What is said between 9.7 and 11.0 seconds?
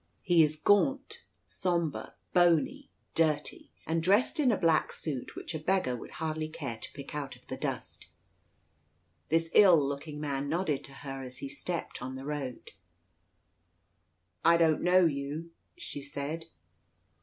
looking man nodded to